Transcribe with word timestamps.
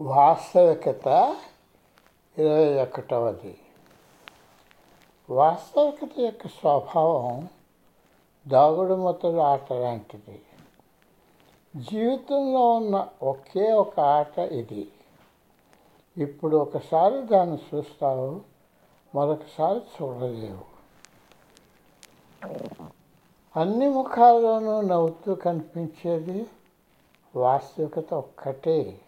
వాస్తవికత 0.00 1.36
ఇరవై 2.38 2.82
ఒకటవది. 2.82 3.58
వాస్తవికత 5.30 6.20
యొక్క 6.20 6.46
స్వభావం 6.46 7.48
దాగుడు 8.48 8.94
మూతల 8.94 9.40
ఆట 9.40 9.72
లాంటిది. 9.72 10.42
జీవితంలో 11.76 12.68
ఉన్న 12.68 13.08
ఒకే 13.22 13.72
ఒక 13.72 14.00
ఆట 14.00 14.38
ఇది. 14.38 14.92
ఇప్పుడు 16.18 16.56
ఒకసారి 16.56 17.22
దాన్ని 17.22 17.58
చూస్తావు 17.74 18.40
మరొకసారి 19.14 19.78
చూడలేవు. 19.78 20.70
అన్ని 23.60 23.88
ముఖాల్లోనూ 23.88 24.80
నవ్వుతూ 24.80 25.34
కనిపించేది 25.34 26.46
వాస్తవికత 27.36 28.14
ఒక్కటే. 28.14 29.00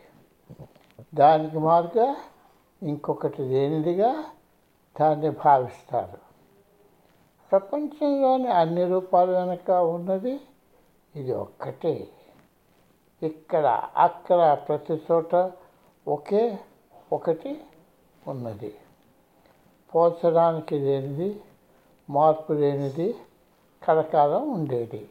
దానికి 1.15 1.59
మారుగా 1.59 2.16
ఇంకొకటి 2.83 3.43
లేనిదిగా 3.43 4.25
దాన్ని 5.01 5.30
భావిస్తారు. 5.30 6.19
ప్రపంచంలోని 7.52 8.48
అన్ని 8.48 8.85
రూపాల 8.85 9.30
వెనుక 9.30 9.71
ఉన్నది 9.71 10.41
ఇది 11.16 11.33
ఒక్కటే. 11.33 12.09
ఇక్కడ 13.23 13.88
అక్కడ 13.97 14.59
ప్రతి 14.69 15.02
చోట 15.11 15.35
ఒకే 16.09 16.59
ఒకటి 17.13 17.65
ఉన్నది. 18.29 18.74
పోల్చడానికి 19.95 20.79
లేనిది 20.79 21.41
మార్పు 22.10 22.52
లేనిది 22.52 23.15
కలకాలం 23.83 24.51
ఉండేది. 24.51 25.10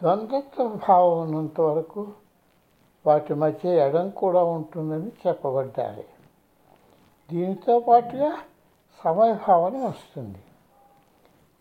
ద్వంద్వత్వ 0.00 0.80
భావం 0.88 1.20
ఉన్నంత 1.22 1.60
వరకు 1.60 2.08
వాటి 3.06 3.34
మధ్య 3.34 3.86
ఎడం 3.86 4.10
కూడా 4.10 4.44
ఉంటుందని 4.44 5.12
చెప్పబడ్డాలి 5.26 6.04
దీనితో 7.30 7.80
పాటుగా 7.80 8.38
సమయభావన 9.04 9.76
వస్తుంది. 9.76 10.38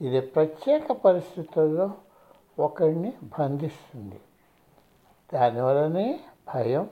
ఇది 0.02 0.22
ప్రత్యేక 0.22 0.92
పరిస్థితుల్లో 0.92 1.92
ఒకరిని 2.59 3.14
బంధిస్తుంది. 3.39 4.19
దానివల్లనే 5.34 6.19
భయం 6.53 6.89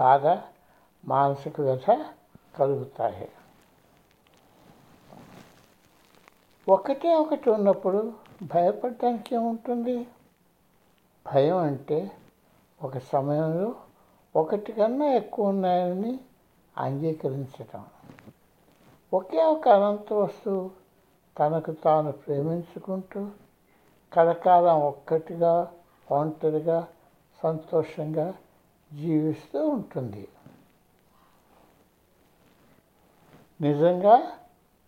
బాధ 0.00 0.26
మానసిక 1.04 1.60
వ్యథ 1.60 2.06
కలుగుతాయి. 2.56 3.28
ఒకటే 6.68 7.14
ఒకటి 7.14 7.50
ఉన్నప్పుడు 7.50 8.12
భయపడటానికి 8.42 9.34
ఏముంటుంది? 9.34 10.06
భయం 11.26 11.56
అంటే 11.56 12.10
ఒక 12.82 12.98
సమయంలో 12.98 13.74
ఒకటి 14.36 14.72
కన్నా 14.72 15.06
ఎక్కువ 15.06 15.48
ఉన్నాయని 15.48 16.20
అంగీకరించటం. 16.78 17.86
ఒకే 19.14 19.44
ఒక 19.44 19.68
అనంత 19.68 20.12
వస్తువు 20.12 20.70
తనకు 21.38 21.72
తాను 21.72 22.12
ప్రేమించుకుంటూ 22.12 23.30
కలకాలం 24.12 24.80
ఒక్కటిగా 24.82 25.72
ఒంటరిగా 26.10 26.88
సంతోషంగా 27.42 28.34
జీవిస్తూ 28.92 29.68
ఉంటుంది. 29.68 30.28
నిజంగా 33.60 34.32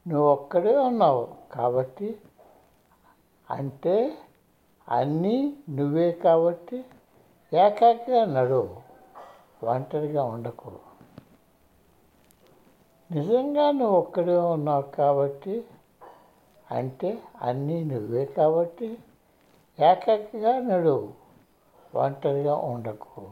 నువ్వు 0.08 0.28
ఒక్కడే 0.28 0.76
ఉన్నావు 0.76 1.28
కాబట్టి 1.52 2.20
అంటే 3.50 4.18
అన్నీ 4.88 5.56
నువ్వే 5.70 6.12
కాబట్టి 6.12 6.84
ఏకాకిగా 7.54 8.24
నడువు 8.24 8.76
ఒంటరిగా 9.66 10.24
ఉండకు. 10.24 10.72
నిజంగా 13.10 13.70
నువ్వు 13.70 13.96
ఒక్కడే 13.96 14.36
ఉన్నావు 14.36 14.82
కాబట్టి 14.82 15.64
అంటే 16.70 17.22
అన్నీ 17.42 17.84
నువ్వే 17.84 18.24
కాబట్టి 18.24 18.98
ఏకాకిగా 19.80 20.58
నడువు 20.58 21.12
ఒంటరిగా 21.94 22.54
ఉండకు. 22.54 23.30